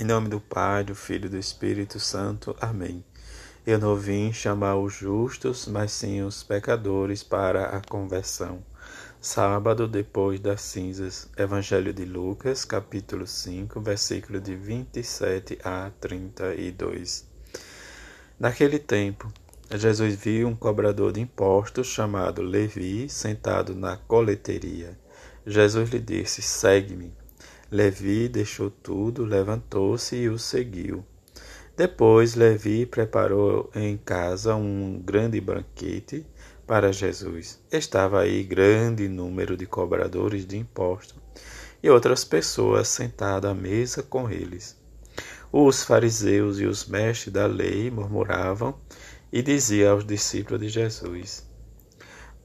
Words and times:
Em 0.00 0.04
nome 0.04 0.28
do 0.28 0.38
Pai, 0.38 0.84
do 0.84 0.94
Filho 0.94 1.26
e 1.26 1.28
do 1.28 1.36
Espírito 1.36 1.98
Santo. 1.98 2.54
Amém. 2.60 3.04
Eu 3.66 3.80
não 3.80 3.96
vim 3.96 4.32
chamar 4.32 4.76
os 4.76 4.94
justos, 4.94 5.66
mas 5.66 5.90
sim 5.90 6.22
os 6.22 6.44
pecadores 6.44 7.24
para 7.24 7.76
a 7.76 7.80
conversão. 7.80 8.62
Sábado 9.20 9.88
depois 9.88 10.38
das 10.38 10.60
cinzas. 10.60 11.28
Evangelho 11.36 11.92
de 11.92 12.04
Lucas, 12.04 12.64
capítulo 12.64 13.26
5, 13.26 13.80
versículo 13.80 14.40
de 14.40 14.54
27 14.54 15.58
a 15.64 15.90
32. 16.00 17.26
Naquele 18.38 18.78
tempo, 18.78 19.26
Jesus 19.68 20.14
viu 20.14 20.46
um 20.46 20.54
cobrador 20.54 21.10
de 21.10 21.20
impostos 21.20 21.88
chamado 21.88 22.40
Levi 22.40 23.08
sentado 23.08 23.74
na 23.74 23.96
coleteria. 23.96 24.96
Jesus 25.44 25.90
lhe 25.90 25.98
disse: 25.98 26.40
Segue-me. 26.40 27.12
Levi 27.70 28.28
deixou 28.28 28.70
tudo, 28.70 29.24
levantou-se 29.24 30.16
e 30.16 30.28
o 30.28 30.38
seguiu. 30.38 31.04
Depois 31.76 32.34
Levi 32.34 32.86
preparou 32.86 33.70
em 33.74 33.96
casa 33.96 34.54
um 34.54 34.98
grande 35.04 35.40
banquete 35.40 36.26
para 36.66 36.92
Jesus. 36.92 37.60
Estava 37.70 38.20
aí 38.20 38.42
grande 38.42 39.08
número 39.08 39.56
de 39.56 39.66
cobradores 39.66 40.46
de 40.46 40.56
impostos 40.56 41.16
e 41.82 41.88
outras 41.88 42.24
pessoas 42.24 42.88
sentadas 42.88 43.50
à 43.50 43.54
mesa 43.54 44.02
com 44.02 44.30
eles. 44.30 44.76
Os 45.52 45.84
fariseus 45.84 46.58
e 46.58 46.66
os 46.66 46.86
mestres 46.86 47.32
da 47.32 47.46
lei 47.46 47.90
murmuravam 47.90 48.78
e 49.32 49.42
diziam 49.42 49.92
aos 49.92 50.04
discípulos 50.04 50.60
de 50.60 50.68
Jesus: 50.68 51.47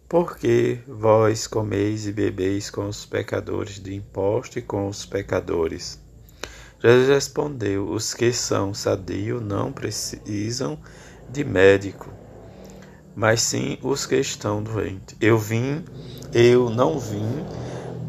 porque 0.08 0.80
vós 0.88 1.48
comeis 1.48 2.06
e 2.08 2.12
bebeis 2.12 2.70
com 2.70 2.88
os 2.88 3.06
pecadores 3.06 3.80
de 3.80 3.96
imposto 3.96 4.60
e 4.60 4.62
com 4.62 4.88
os 4.88 5.06
pecadores? 5.06 6.00
Jesus 6.84 7.08
respondeu: 7.08 7.90
Os 7.90 8.14
que 8.14 8.32
são 8.34 8.74
sadios 8.74 9.42
não 9.42 9.72
precisam 9.72 10.78
de 11.30 11.44
médico, 11.44 12.10
mas 13.16 13.42
sim 13.42 13.78
os 13.82 14.06
que 14.06 14.18
estão 14.18 14.62
doentes. 14.62 15.16
Eu 15.22 15.38
vim, 15.38 15.84
eu 16.34 16.70
não 16.70 17.00
vim 17.00 17.46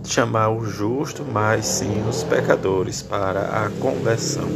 chamar 0.04 0.50
o 0.50 0.64
justo, 0.66 1.24
mas 1.24 1.64
sim 1.66 2.06
os 2.08 2.22
pecadores 2.24 3.00
para 3.02 3.64
a 3.64 3.70
conversão. 3.80 4.48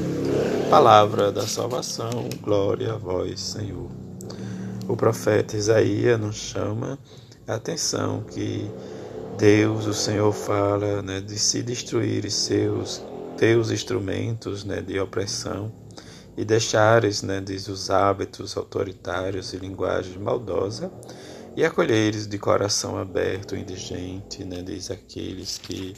Palavra 0.69 1.33
da 1.33 1.47
salvação, 1.47 2.29
glória 2.43 2.93
a 2.93 2.97
vós, 2.97 3.41
Senhor. 3.41 3.89
O 4.87 4.97
profeta 4.97 5.57
Isaías 5.57 6.21
nos 6.21 6.37
chama 6.37 6.99
Atenção 7.49 8.25
que 8.25 8.71
Deus, 9.39 9.87
o 9.87 9.95
Senhor, 9.95 10.31
fala 10.35 11.01
né, 11.01 11.19
de 11.19 11.39
se 11.39 11.63
destruir 11.63 12.31
seus 12.31 13.03
teus 13.39 13.71
instrumentos 13.71 14.65
né, 14.65 14.83
de 14.83 15.01
opressão 15.01 15.73
e 16.37 16.45
deixares, 16.45 17.23
né, 17.23 17.41
diz, 17.41 17.67
os 17.69 17.89
hábitos 17.89 18.55
autoritários 18.55 19.55
e 19.55 19.57
linguagem 19.57 20.19
maldosa 20.19 20.93
e 21.57 21.65
acolheres 21.65 22.27
de 22.27 22.37
coração 22.37 22.99
aberto 22.99 23.53
o 23.53 23.57
indigente, 23.57 24.45
né, 24.45 24.61
diz 24.61 24.91
aqueles 24.91 25.57
que 25.57 25.95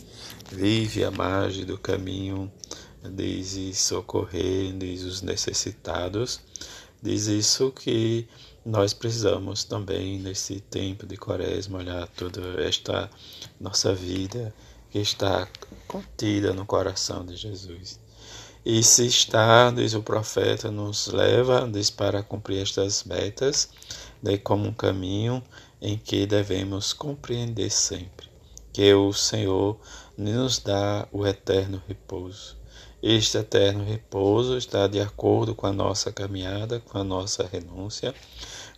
vivem 0.53 1.03
à 1.03 1.11
margem 1.11 1.65
do 1.65 1.77
caminho, 1.77 2.49
diz 3.03 3.55
e 3.57 3.75
socorrer, 3.75 4.73
os 5.05 5.21
necessitados, 5.21 6.41
diz 7.03 7.27
isso 7.27 7.71
que 7.71 8.29
nós 8.65 8.93
precisamos 8.93 9.65
também, 9.65 10.19
nesse 10.19 10.61
tempo 10.61 11.07
de 11.07 11.17
quaresma, 11.17 11.79
olhar 11.79 12.07
toda 12.09 12.41
esta 12.63 13.11
nossa 13.59 13.95
vida 13.95 14.55
que 14.91 14.99
está 14.99 15.49
contida 15.87 16.53
no 16.53 16.67
coração 16.67 17.25
de 17.25 17.37
Jesus. 17.37 17.99
E 18.65 18.83
se 18.83 19.07
está, 19.07 19.71
diz 19.71 19.95
o 19.95 20.03
profeta, 20.03 20.71
nos 20.71 21.07
leva 21.07 21.67
diz, 21.67 21.89
para 21.89 22.23
cumprir 22.23 22.63
estas 22.63 23.05
metas, 23.05 23.71
de 24.23 24.37
como 24.37 24.69
um 24.69 24.75
caminho 24.75 25.43
em 25.81 25.97
que 25.97 26.27
devemos 26.27 26.93
compreender 26.93 27.71
sempre 27.71 28.29
que 28.73 28.93
o 28.95 29.13
Senhor 29.13 29.81
nos 30.17 30.59
dá 30.59 31.09
o 31.11 31.27
eterno 31.27 31.83
repouso. 31.89 32.60
Este 33.03 33.39
eterno 33.39 33.83
repouso 33.83 34.59
está 34.59 34.87
de 34.87 35.01
acordo 35.01 35.55
com 35.55 35.67
a 35.67 35.73
nossa 35.73 36.13
caminhada, 36.13 36.81
com 36.81 36.99
a 36.99 37.05
nossa 37.05 37.49
renúncia, 37.51 38.15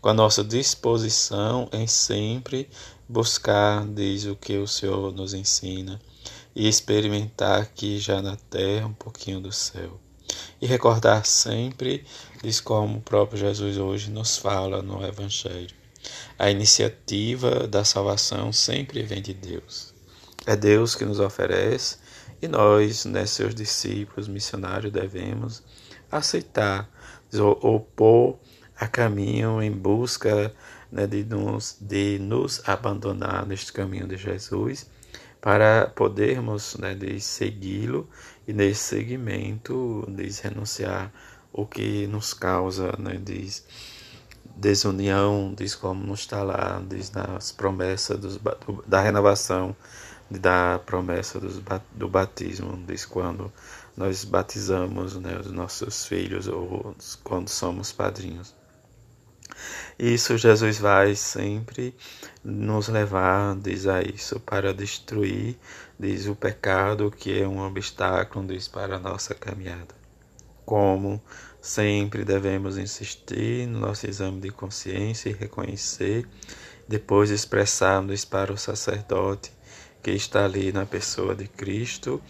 com 0.01 0.09
a 0.09 0.15
nossa 0.15 0.45
disposição 0.45 1.69
em 1.73 1.89
sempre 1.89 2.69
buscar, 3.09 3.85
diz 3.85 4.25
o 4.27 4.37
que 4.37 4.59
o 4.59 4.67
Senhor 4.69 5.13
nos 5.13 5.35
ensina, 5.35 6.01
e 6.55 6.69
experimentar 6.69 7.63
aqui 7.63 7.99
já 7.99 8.23
na 8.23 8.37
terra 8.37 8.87
um 8.87 8.95
pouquinho 8.95 9.41
do 9.41 9.51
céu. 9.51 9.99
E 10.61 10.67
recordar 10.67 11.27
sempre, 11.27 12.05
diz 12.43 12.61
como 12.61 12.99
o 12.99 13.03
próprio 13.03 13.41
Jesus 13.41 13.77
hoje 13.77 14.09
nos 14.09 14.37
fala 14.37 14.83
no 14.83 15.05
Evangelho. 15.05 15.75
A 16.39 16.49
iniciativa 16.49 17.67
da 17.67 17.85
salvação 17.85 18.53
sempre 18.53 19.03
vem 19.03 19.21
de 19.21 19.35
Deus. 19.35 19.93
É 20.47 20.55
Deus 20.55 20.95
que 20.95 21.05
nos 21.05 21.19
oferece 21.19 22.02
e 22.41 22.49
nós, 22.49 23.05
né, 23.05 23.25
seus 23.27 23.55
discípulos, 23.55 24.29
missionários, 24.29 24.93
devemos 24.93 25.63
aceitar, 26.11 26.89
opor 27.63 28.39
a 28.77 28.87
caminho 28.87 29.63
em 29.63 29.71
busca 29.71 30.53
né, 30.91 31.07
de, 31.07 31.25
nos, 31.25 31.79
de 31.81 32.19
nos 32.19 32.61
abandonar 32.69 33.47
neste 33.47 33.73
caminho 33.73 34.07
de 34.07 34.17
Jesus 34.17 34.91
para 35.41 35.87
podermos 35.87 36.77
né, 36.77 36.97
segui-lo 37.19 38.09
e 38.47 38.53
nesse 38.53 38.83
segmento 38.83 40.05
diz 40.09 40.41
renunciar 40.41 41.13
o 41.53 41.67
que 41.67 42.07
nos 42.07 42.35
causa 42.35 42.95
né, 42.99 43.19
diz 43.23 43.65
desunião 44.57 45.55
diz 45.57 45.75
como 45.75 46.05
não 46.05 46.15
está 46.15 46.43
lá 46.43 46.83
diz 46.89 47.11
nas 47.11 47.51
promessas 47.51 48.19
dos, 48.19 48.39
da 48.87 49.01
renovação 49.01 49.75
da 50.31 50.79
promessa 50.85 51.39
dos, 51.39 51.61
do 51.93 52.09
batismo, 52.09 52.83
diz 52.87 53.05
quando 53.05 53.53
nós 53.97 54.25
batizamos 54.25 55.17
né, 55.17 55.39
os 55.39 55.51
nossos 55.51 56.07
filhos 56.07 56.49
ou 56.49 56.95
quando 57.23 57.49
somos 57.49 57.93
padrinhos. 57.93 58.55
Isso 59.99 60.39
Jesus 60.39 60.79
vai 60.79 61.15
sempre 61.15 61.95
nos 62.43 62.89
levar, 62.89 63.55
diz 63.57 63.87
a 63.87 64.03
isso, 64.03 64.41
para 64.41 64.73
destruir, 64.73 65.59
diz 65.99 66.27
o 66.27 66.35
pecado 66.35 67.11
que 67.11 67.41
é 67.41 67.47
um 67.47 67.61
obstáculo, 67.61 68.47
diz 68.47 68.67
para 68.67 68.97
a 68.97 68.99
nossa 68.99 69.35
caminhada. 69.35 69.95
Como 70.65 71.23
sempre 71.61 72.25
devemos 72.25 72.79
insistir 72.79 73.67
no 73.67 73.81
nosso 73.81 74.07
exame 74.07 74.41
de 74.41 74.51
consciência 74.51 75.29
e 75.29 75.35
reconhecer, 75.35 76.27
depois 76.89 77.31
exprarmos 77.31 78.25
para 78.25 78.53
o 78.53 78.57
sacerdote 78.57 79.53
que 80.03 80.11
está 80.11 80.45
ali 80.45 80.73
na 80.73 80.85
pessoa 80.85 81.35
de 81.35 81.47
Cristo 81.47 82.21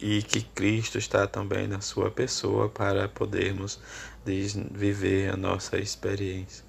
e 0.00 0.22
que 0.22 0.42
Cristo 0.42 0.98
está 0.98 1.26
também 1.26 1.66
na 1.66 1.80
sua 1.80 2.10
pessoa 2.10 2.68
para 2.68 3.08
podermos 3.08 3.80
viver 4.24 5.32
a 5.32 5.36
nossa 5.36 5.78
experiência. 5.78 6.64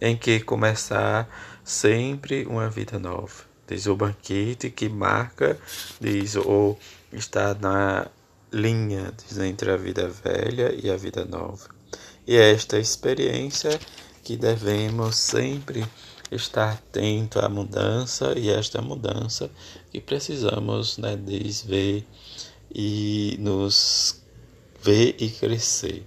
Em 0.00 0.16
que 0.16 0.40
começar 0.40 1.28
sempre 1.64 2.46
uma 2.46 2.68
vida 2.68 2.98
nova. 2.98 3.48
Diz 3.66 3.86
o 3.86 3.96
banquete 3.96 4.70
que 4.70 4.88
marca, 4.88 5.58
diz 6.00 6.36
ou 6.36 6.78
está 7.12 7.54
na 7.54 8.06
linha 8.50 9.12
diz, 9.16 9.38
entre 9.38 9.70
a 9.70 9.76
vida 9.76 10.08
velha 10.08 10.74
e 10.74 10.90
a 10.90 10.96
vida 10.96 11.24
nova. 11.24 11.68
E 12.26 12.36
é 12.36 12.52
esta 12.52 12.78
experiência 12.78 13.78
que 14.22 14.36
devemos 14.36 15.16
sempre 15.16 15.84
estar 16.30 16.72
atento 16.72 17.38
à 17.40 17.48
mudança 17.48 18.34
e 18.36 18.50
esta 18.50 18.80
mudança 18.80 19.50
que 19.90 20.00
precisamos 20.00 20.98
né, 20.98 21.16
desver 21.16 22.04
e 22.74 23.36
nos 23.40 24.22
ver 24.82 25.16
e 25.18 25.30
crescer. 25.30 26.06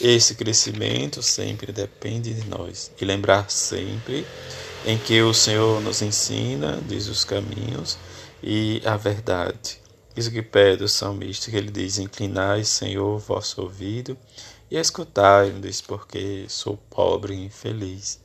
Esse 0.00 0.34
crescimento 0.34 1.22
sempre 1.22 1.72
depende 1.72 2.34
de 2.34 2.46
nós 2.48 2.90
e 3.00 3.04
lembrar 3.04 3.50
sempre 3.50 4.26
em 4.84 4.98
que 4.98 5.22
o 5.22 5.32
Senhor 5.32 5.80
nos 5.80 6.02
ensina, 6.02 6.80
diz 6.86 7.08
os 7.08 7.24
caminhos 7.24 7.96
e 8.42 8.82
a 8.84 8.96
verdade. 8.96 9.80
Isso 10.16 10.30
que 10.30 10.42
pede 10.42 10.84
o 10.84 10.88
salmista, 10.88 11.50
que 11.50 11.56
ele 11.56 11.70
diz: 11.70 11.98
Inclinai, 11.98 12.64
Senhor, 12.64 13.18
vosso 13.18 13.62
ouvido 13.62 14.16
e 14.70 14.76
escutai, 14.76 15.50
diz, 15.50 15.80
porque 15.80 16.46
sou 16.48 16.76
pobre 16.90 17.34
e 17.34 17.44
infeliz. 17.44 18.20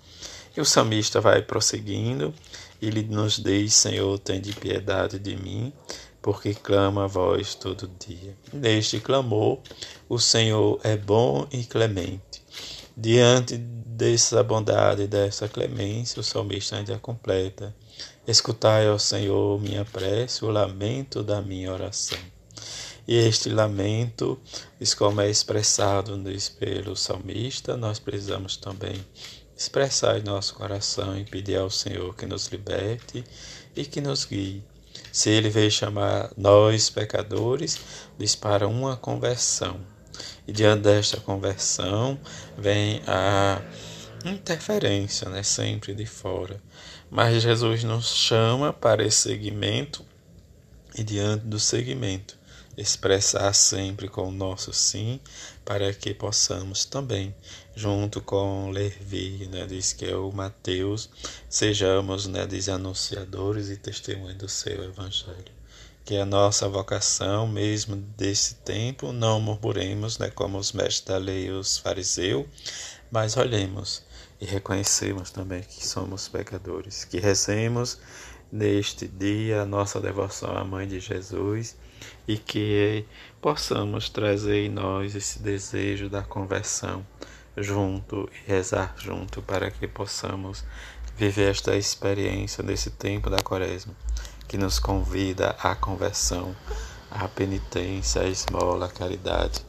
E 0.55 0.61
o 0.61 0.65
salmista 0.65 1.21
vai 1.21 1.41
prosseguindo, 1.41 2.33
ele 2.81 3.03
nos 3.03 3.37
diz: 3.37 3.73
Senhor, 3.73 4.17
tem 4.19 4.41
de 4.41 4.53
piedade 4.53 5.19
de 5.19 5.35
mim, 5.35 5.71
porque 6.21 6.53
clama 6.53 7.05
a 7.05 7.07
vós 7.07 7.55
todo 7.55 7.89
dia. 7.99 8.35
Neste 8.51 8.99
clamor, 8.99 9.59
o 10.07 10.19
Senhor 10.19 10.79
é 10.83 10.97
bom 10.97 11.47
e 11.51 11.63
clemente. 11.63 12.43
Diante 12.95 13.57
dessa 13.57 14.43
bondade 14.43 15.03
e 15.03 15.07
dessa 15.07 15.47
clemência, 15.47 16.19
o 16.19 16.23
salmista 16.23 16.77
ainda 16.77 16.97
completa: 16.97 17.75
Escutai 18.27 18.87
ao 18.87 18.99
Senhor 18.99 19.59
minha 19.61 19.85
prece, 19.85 20.43
o 20.43 20.49
lamento 20.49 21.23
da 21.23 21.41
minha 21.41 21.71
oração. 21.71 22.19
E 23.07 23.15
este 23.15 23.49
lamento, 23.49 24.39
como 24.97 25.19
é 25.19 25.29
expressado 25.29 26.21
pelo 26.59 26.95
salmista, 26.95 27.75
nós 27.75 27.97
precisamos 27.97 28.55
também 28.55 29.03
expressar 29.59 30.17
em 30.17 30.23
nosso 30.23 30.53
coração 30.53 31.19
e 31.19 31.25
pedir 31.25 31.57
ao 31.57 31.69
Senhor 31.69 32.15
que 32.15 32.25
nos 32.25 32.47
liberte 32.47 33.25
e 33.75 33.83
que 33.83 33.99
nos 33.99 34.23
guie. 34.23 34.63
Se 35.11 35.29
Ele 35.29 35.49
veio 35.49 35.69
chamar 35.69 36.31
nós, 36.37 36.89
pecadores, 36.89 37.77
diz 38.17 38.35
para 38.35 38.69
uma 38.69 38.95
conversão. 38.95 39.81
E 40.47 40.53
diante 40.53 40.83
desta 40.83 41.19
conversão 41.19 42.17
vem 42.57 43.01
a 43.05 43.61
interferência, 44.23 45.27
né, 45.27 45.43
sempre 45.43 45.93
de 45.93 46.05
fora. 46.05 46.61
Mas 47.11 47.43
Jesus 47.43 47.83
nos 47.83 48.15
chama 48.15 48.71
para 48.71 49.03
esse 49.03 49.29
segmento 49.29 50.05
e 50.95 51.03
diante 51.03 51.45
do 51.45 51.59
segmento 51.59 52.39
expressar 52.81 53.53
sempre 53.53 54.07
com 54.07 54.29
o 54.29 54.31
nosso 54.31 54.71
sim, 54.71 55.19
para 55.65 55.93
que 55.93 56.13
possamos 56.13 56.85
também, 56.85 57.35
junto 57.79 58.19
com 58.19 58.71
Levi, 58.71 59.47
né, 59.49 59.65
diz 59.65 59.93
que 59.93 60.03
é 60.03 60.13
o 60.13 60.29
Mateus, 60.33 61.09
sejamos, 61.47 62.27
né, 62.27 62.45
diz, 62.45 62.67
anunciadores 62.67 63.69
e 63.69 63.77
testemunhas 63.77 64.35
do 64.35 64.49
seu 64.49 64.83
evangelho. 64.83 65.59
Que 66.03 66.17
a 66.17 66.25
nossa 66.25 66.67
vocação, 66.67 67.47
mesmo 67.47 67.95
desse 67.95 68.55
tempo, 68.55 69.13
não 69.13 69.39
murmuremos, 69.39 70.17
né, 70.17 70.29
como 70.29 70.57
os 70.57 70.73
mestres 70.73 71.05
da 71.05 71.17
lei 71.17 71.45
e 71.45 71.51
os 71.51 71.77
fariseus, 71.77 72.45
mas 73.09 73.37
olhemos 73.37 74.03
e 74.41 74.45
reconhecemos 74.45 75.31
também 75.31 75.61
que 75.61 75.87
somos 75.87 76.27
pecadores, 76.27 77.05
que 77.05 77.17
recemos 77.17 77.97
neste 78.51 79.07
dia 79.07 79.61
a 79.61 79.65
nossa 79.65 80.01
devoção 80.01 80.57
à 80.57 80.65
Mãe 80.65 80.85
de 80.85 80.99
Jesus 80.99 81.77
e 82.27 82.37
que 82.37 83.05
possamos 83.41 84.09
trazer 84.09 84.65
em 84.65 84.69
nós 84.69 85.15
esse 85.15 85.39
desejo 85.39 86.09
da 86.09 86.23
conversão 86.23 87.05
junto 87.61 88.29
e 88.33 88.51
rezar 88.51 88.95
junto 88.97 89.41
para 89.41 89.69
que 89.69 89.87
possamos 89.87 90.63
viver 91.17 91.51
esta 91.51 91.75
experiência 91.75 92.63
nesse 92.63 92.89
tempo 92.89 93.29
da 93.29 93.37
Quaresma 93.37 93.93
que 94.47 94.57
nos 94.57 94.79
convida 94.79 95.55
à 95.61 95.75
conversão, 95.75 96.55
à 97.11 97.27
penitência, 97.27 98.21
à 98.21 98.25
esmola, 98.25 98.87
à 98.87 98.89
caridade 98.89 99.63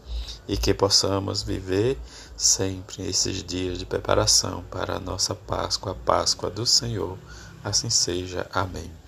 e 0.48 0.56
que 0.56 0.72
possamos 0.72 1.42
viver 1.42 1.98
sempre 2.37 3.06
esses 3.06 3.42
dias 3.44 3.78
de 3.78 3.84
preparação 3.84 4.64
para 4.70 4.96
a 4.96 5.00
nossa 5.00 5.34
Páscoa, 5.34 5.92
a 5.92 5.94
Páscoa 5.94 6.50
do 6.50 6.64
Senhor. 6.64 7.19
Assim 7.62 7.90
seja. 7.90 8.46
Amém. 8.52 9.00